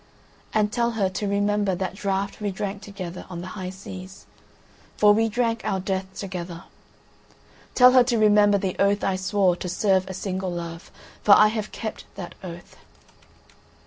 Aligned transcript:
And 0.51 0.71
tell 0.71 0.93
her 0.97 1.09
to 1.09 1.27
remember 1.27 1.75
that 1.75 1.93
draught 1.93 2.41
we 2.41 2.49
drank 2.49 2.81
together 2.81 3.27
on 3.29 3.41
the 3.41 3.49
high 3.53 3.69
seas. 3.69 4.25
For 4.97 5.13
we 5.13 5.29
drank 5.29 5.61
our 5.63 5.79
death 5.79 6.07
together. 6.17 6.63
Tell 7.75 7.91
her 7.91 8.03
to 8.05 8.17
remember 8.17 8.57
the 8.57 8.75
oath 8.79 9.03
I 9.03 9.15
swore 9.15 9.55
to 9.57 9.69
serve 9.69 10.07
a 10.07 10.15
single 10.15 10.49
love, 10.51 10.89
for 11.21 11.33
I 11.33 11.49
have 11.49 11.71
kept 11.71 12.05
that 12.15 12.33
oath." 12.43 12.77